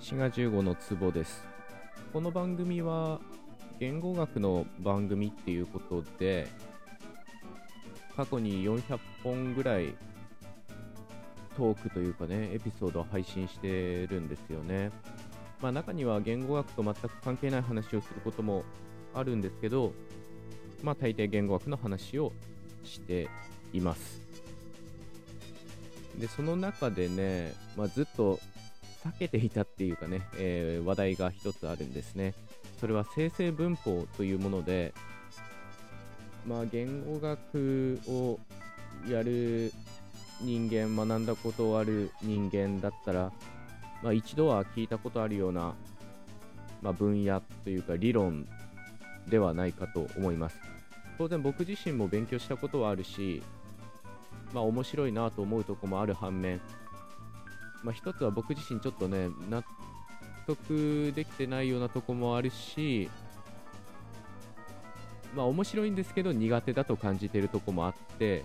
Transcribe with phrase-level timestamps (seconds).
[0.00, 1.44] 滋賀15の壺です。
[2.12, 3.20] この番組は
[3.80, 6.46] 言語学の番組っていうことで
[8.16, 9.94] 過去に400本ぐらい
[11.56, 14.92] トークというかねエピソードを配信してるんですよね。
[15.60, 18.62] まあ中には言語学と全く関係ない話をすることも
[19.14, 19.92] あるんですけど
[20.82, 22.32] まあ大抵言語学の話を
[22.84, 23.28] して
[23.72, 24.20] います。
[26.16, 28.38] でその中でね、まあ、ずっと
[29.10, 32.34] 避けていたっていうかね、えー、話題が一つあるんですね。
[32.80, 34.94] それは生成文法というもので、
[36.46, 38.38] まあ、言語学を
[39.08, 39.72] やる
[40.40, 43.32] 人間、学んだことある人間だったら、
[44.02, 45.74] まあ、一度は聞いたことあるような、
[46.80, 48.46] まあ、分野というか理論
[49.28, 50.58] ではないかと思います。
[51.18, 53.42] 当然僕自身も勉強したことはあるし、
[54.52, 56.60] まあ面白いなと思うとこもある反面、
[57.82, 59.62] まあ、一つは僕自身ちょっとね、納
[60.46, 63.08] 得できてないようなとこもあるし、
[65.34, 68.44] まあ面白いんですけど苦手だと感じてるとこもあって、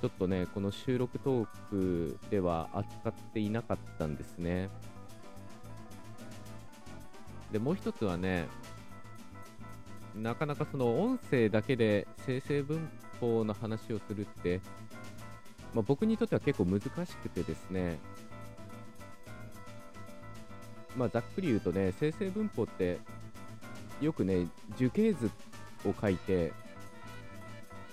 [0.00, 4.68] ちょっとね、この収録トークでは扱っていなかったんですね。
[7.50, 8.46] で、もう一つはね、
[10.14, 12.88] なかなかその音声だけで生成文
[13.20, 14.60] 法の話をするって、
[15.74, 17.98] まあ、僕にとっては結構難しくてですね、
[20.96, 22.98] まあ、ざっくり言うとね、生成文法って
[24.00, 25.30] よくね、樹形図
[25.86, 26.52] を書いて、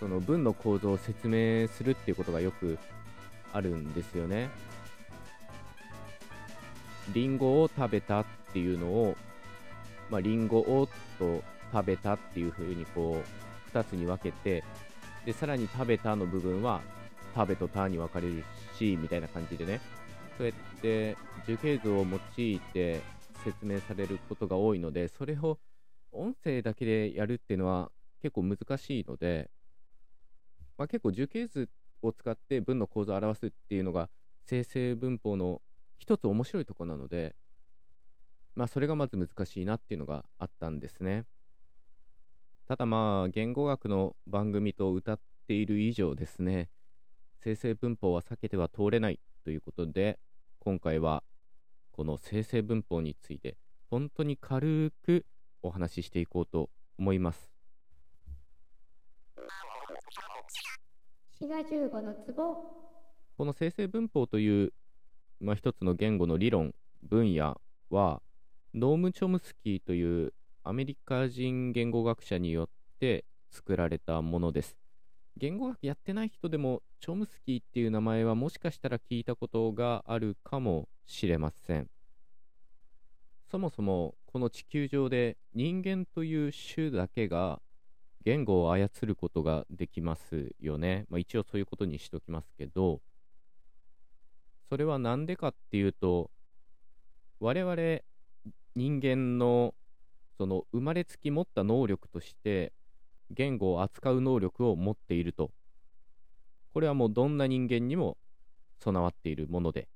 [0.00, 2.78] その文の構造を説明するっていうことがよく
[3.52, 4.48] あるんですよね。
[7.12, 9.16] リンゴを食べたっていうのを、
[10.10, 10.88] まあ、リンゴを
[11.18, 14.64] と食べたっていう風にこう、2つに分けて、
[15.24, 16.80] で、さらに食べたの部分は
[17.36, 18.42] 食べとたに分かれる
[18.78, 19.80] し、みたいな感じでね、
[20.38, 21.16] そうやって
[21.46, 23.02] 樹形図を用いて
[23.44, 25.58] 説明されることが多いので、それを
[26.12, 29.50] 音声だけでやるっていうのは結構難しいので、
[30.78, 31.68] まあ、結構樹形図
[32.00, 34.08] を使って文の構造を表すっていうのが
[34.44, 35.60] 生成文法の
[35.98, 37.36] 一つ面白いとこなので、
[38.54, 41.24] まあそれがまず難しいなっていうのがあったんですね。
[42.66, 46.70] ただまあ言語学の番組と歌っている以上ですね、
[47.46, 50.18] 生成文法は避けては通れないということで、
[50.58, 51.22] 今回は
[51.92, 53.56] この生成文法について
[53.88, 55.24] 本当に軽く
[55.62, 57.48] お話ししていこうと思います。
[61.38, 62.56] 滋賀15のツボ
[63.36, 64.72] この生成文法という、
[65.38, 66.74] まあ、一つの言語の理論
[67.04, 68.22] 分野は
[68.74, 70.32] ノーム・チョムスキーという
[70.64, 72.68] アメリカ人言語学者によっ
[72.98, 74.76] て作られたものです。
[75.38, 81.90] 言語学やってない人でもチョムスキーっていう名前はもしかしたら聞いたことがあるかもしれません。
[83.50, 87.60] そもそもこの地球上で人間という種だけが
[88.24, 91.06] 言語を操ることができますよね。
[91.10, 93.00] まあ、一応そういうことにしておきますけど、
[94.68, 96.30] それは何でかっていうと、
[97.40, 97.76] 我々
[98.74, 99.74] 人間の
[100.38, 102.72] その生まれつき持った能力として
[103.30, 105.50] 言語を扱う能力を持っていると。
[106.72, 108.18] これはもうどんな人間にも
[108.78, 109.88] 備わっているもので。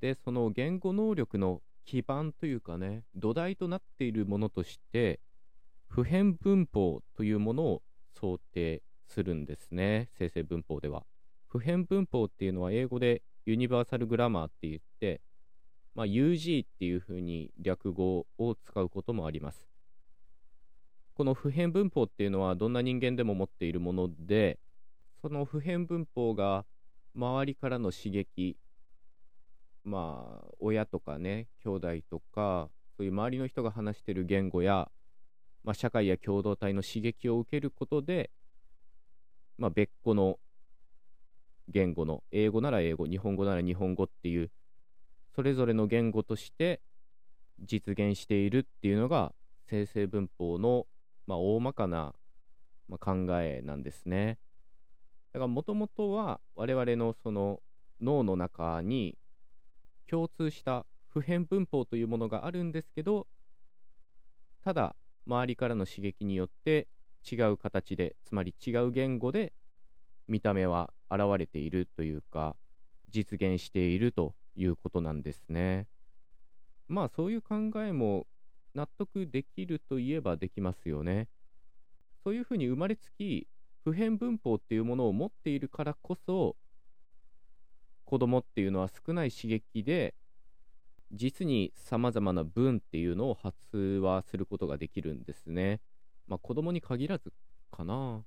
[0.00, 5.20] で、その言語能力の基盤というかね、土台となっているものとして、
[5.88, 7.82] 普遍文法というものを
[8.14, 11.04] 想定するんですね、生成文法では。
[11.48, 15.20] 普遍文法っていうのは英語でユニバーサルグラマーって言って、
[15.94, 19.71] まあ、UG っていうふうに略語を使うこともあります。
[21.14, 24.58] この普遍文法っていうのはどんな人間でも持っているもので、
[25.20, 26.64] その普遍文法が
[27.14, 28.56] 周りからの刺激、
[29.84, 34.90] まあ、親とかね、兄弟とか、そういう周りの人が話してる言語や、
[35.64, 38.30] まあ、社会や共同体の刺激を受けることで、
[39.58, 40.38] まあ、別個の
[41.68, 44.50] 言語の、英語なら英語、日本語なら日本語っていう、
[45.34, 46.80] それぞれの言語として
[47.60, 49.34] 実現しているっていうのが、
[49.68, 50.86] 生成文法の
[51.26, 52.14] まあ、大まかな、
[52.88, 54.38] まあ、考えなんですね。
[55.32, 57.62] だからもともとは我々のその
[58.00, 59.16] 脳の中に
[60.06, 63.26] 共通した普遍文法というものがあるんですけど、
[64.62, 64.94] ただ
[65.26, 66.88] 周りからの刺激によって
[67.30, 69.52] 違う形で、つまり違う言語で
[70.28, 72.56] 見た目は現れているというか、
[73.08, 75.86] 実現しているということなんですね。
[76.88, 78.26] まあそういう考えも
[78.74, 81.28] 納得できるといえばできますよね。
[82.24, 83.48] そういうふうに生まれつき
[83.84, 86.56] 普遍文法っていうものを持っているからこそ
[88.04, 90.14] 子供っていうのは少ない刺激で
[91.10, 95.80] 実にさまざまな文っていうのを発話することができるんですね。
[96.26, 97.32] まあ子供に限らず
[97.70, 98.24] かな。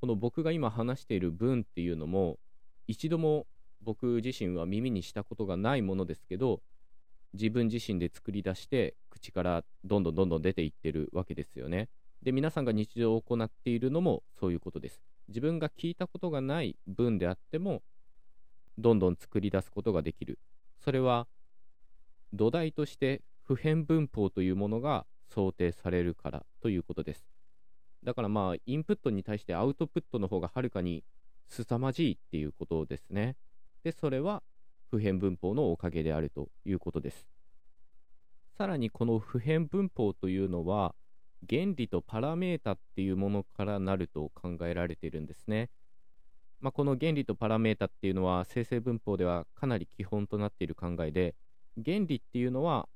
[0.00, 2.38] この僕が今話している文っていうのも
[2.86, 3.46] 一度も
[3.82, 6.62] 僕自身は耳にしたことがないものですけど
[7.34, 11.88] 自分自身で作り出して口からどんどんどんどん出ていってるわけですよね。
[12.22, 15.02] で皆さんが日常を行っているのもそういうことです。
[15.28, 17.82] 自分が聞いたことがない文であっても
[18.78, 20.38] どんどん作り出すことができる。
[20.78, 21.26] それは
[22.32, 27.26] 土台として普遍文法というものが想定されるからということです。
[28.04, 31.04] だからまあインプットに対してアウトプットの方がはるかに
[31.48, 33.36] 凄まじいっていうことですね。
[33.82, 34.42] で、それは
[34.90, 37.26] 普遍文法のおかげであるということです。
[38.58, 40.96] さらにこの普遍文法というのは
[41.48, 45.70] 原理とパラメータっていうものからなると考えられているんですね。
[46.58, 51.36] まあ、この原理とパラメータっていうのは生成文法ではかなり基本となっている考えで
[51.84, 52.88] 原理っていうのは、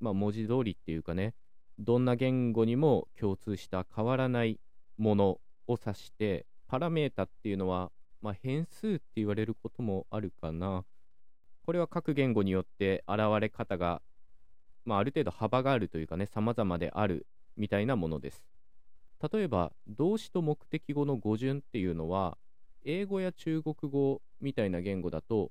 [0.00, 1.34] まあ、文字通りっていうかね
[1.78, 4.58] どんな言語にも共通した変わらない
[4.98, 5.38] もの
[5.68, 10.84] を指してパラメータっていうのは、まあ、変数って言われることもあるかな
[11.64, 14.02] これは各言語によって現れ方が、
[14.84, 17.26] まあ、ある程度幅があるというかね様々である
[17.56, 18.44] みたいなものです。
[19.32, 22.36] 例えば動詞と目的語の語順っていうのは
[22.84, 25.50] 英語や中国語みたいな言語だと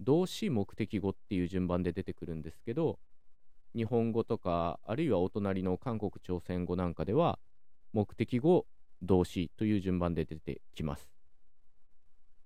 [0.00, 2.98] 動詞目的語っていう順番で出てくるんですけど
[3.76, 7.38] 日本語とかあるいはお隣の韓国朝鮮語なんかでは
[7.92, 8.66] 目的語
[9.02, 11.08] 動詞という順番で出てきます。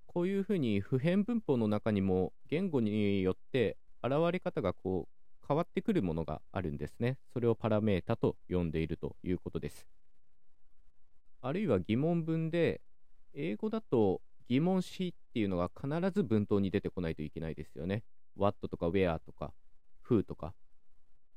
[0.07, 9.87] こういうふうに普遍文法の中にも言語によって現れ方がこう変わってくるものがあるんですねそれをパラメータと呼んでいるということです
[11.41, 12.81] あるいは疑問文で
[13.35, 18.03] 英語だと疑問詞っていうのが必ず文頭に出てこないといけないですよね。
[18.37, 19.53] what とか where とか
[20.09, 20.55] who とか。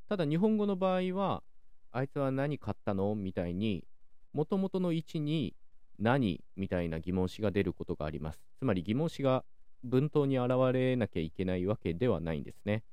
[0.10, 1.44] ただ日本語の場合は、
[1.92, 3.86] あいつは何買ったのみたいに、
[4.34, 5.56] もともとの位置に
[6.00, 8.40] 何みたいな疑問詞が出ることがあります。
[8.60, 9.44] つまり疑問詞が
[9.84, 12.84] 文頭に現れなきゃいけないわけではないんですね。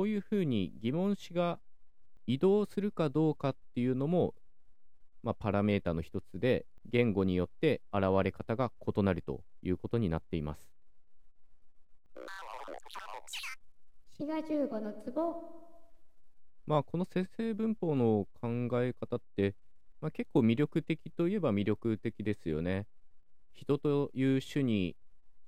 [0.00, 1.60] こういうふうに疑問詞が
[2.26, 4.32] 移動するかどうかっていうのも
[5.22, 10.72] まあ、パラメータの一つで言語によって現れ方が異なるということになっています。
[14.16, 15.34] 滋賀15のツボ
[16.66, 18.48] まあこの生成文法の考
[18.82, 19.54] え方って、
[20.00, 22.86] まあ、結構魅力的といえば魅力的ですよね。
[23.52, 24.96] 人という種に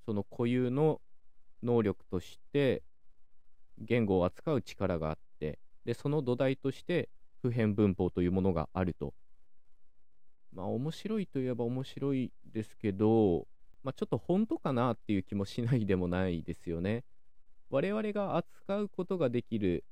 [0.04, 1.00] その固有の
[1.62, 2.82] 能力として
[3.82, 7.08] 言語を扱う力があってでその土台として
[7.42, 9.14] 普遍文法というものがあると
[10.54, 13.46] まあ面白いといえば面白いですけど、
[13.82, 17.04] まあ、ちょっと本当かなっていう気もしないでもないですよね。
[17.70, 19.84] 我々が扱うことができる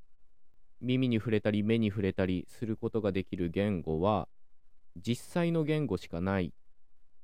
[0.82, 4.28] 耳に触れたり目に触れたりすることができる言語は
[4.96, 6.52] 実際の言語しかない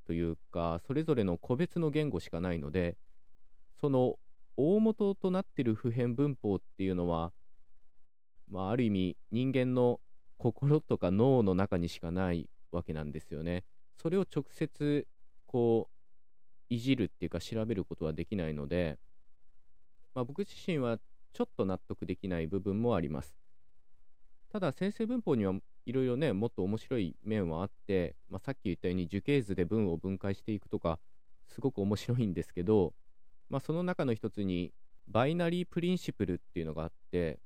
[0.05, 2.97] というかそれぞれの個別の言語しかないので
[3.79, 4.17] その
[4.57, 7.31] 大元となっている普遍文法っていうのは、
[8.49, 9.99] まあ、ある意味人間の
[10.37, 13.63] 心とか脳の中にしかないわけなんですよね。
[13.95, 15.07] それを直接
[15.45, 18.97] こういじるっていうか調べることはできないので、
[20.13, 20.97] まあ、僕自身は
[21.33, 23.35] ちょっと納得できない部分もあります。
[24.49, 25.53] ただ先生文法には
[25.85, 30.99] いろいろねもっと面白い面はあって、まあ、さっき言ったように樹形図で文を分解していくとか
[31.47, 32.93] すごく面白いんですけど、
[33.49, 34.73] まあ、その中の一つに
[35.07, 37.39] バイナリープリンシプルっていうのがあって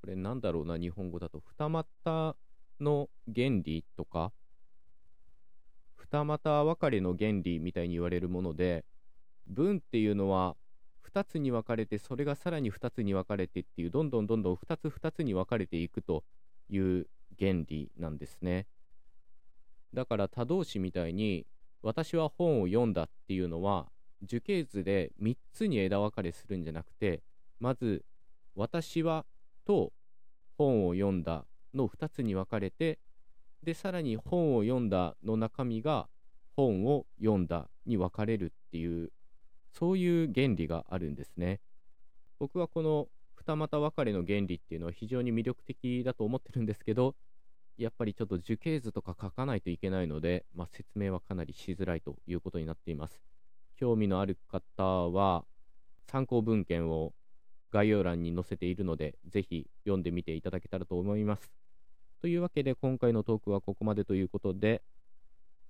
[0.00, 2.36] これなんだろうな日本語だと二股
[2.80, 4.32] の原理とか
[5.96, 8.84] 二股分かれの原理みたいに言われるもので
[9.46, 10.56] 文っていうのは
[11.12, 16.24] 2つに分かれてそれがさらに2つに分かれてっていうどんどんどんどん2つ2つに分かれていくと
[16.68, 17.06] いう
[17.38, 18.66] 原理なんですね。
[19.94, 21.46] だから他動詞みたいに
[21.82, 23.88] 私は本を読んだっていうのは
[24.22, 27.22] 樹形図で3つに枝分かれするんじゃなくて
[27.60, 28.04] まず
[28.54, 29.24] 私は
[29.66, 29.92] と
[30.56, 31.44] 本を読んだ
[31.74, 32.98] の2つに分かれて
[33.62, 36.08] でさらに本を読んだの中身が
[36.56, 39.10] 本を読んだに分かれるっていう
[39.72, 41.60] そういう原理があるんですね。
[42.38, 47.14] 僕はこの二股分かれの原理っていうのは非常に魅力的だと思ってるんですけど
[47.78, 53.22] やっぱりちょっと樹形図とか書かないといけないので、まあ、説明はかなりしづらいということになっています。
[53.76, 55.44] 興味のある方は
[56.06, 57.12] 参考文献を
[57.72, 61.52] 概要欄に載せているのでぜひ読んでみていただけたらと思います
[62.20, 64.82] というわけで今回のトークはここまでということで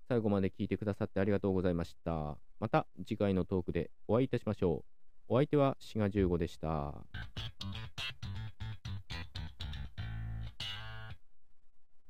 [0.09, 2.37] 最後まで聞いてくださってありがとうございました。
[2.61, 4.85] また次回のトークでお会いいたしましょ
[5.29, 5.35] う。
[5.35, 6.95] お相手は志賀15でした。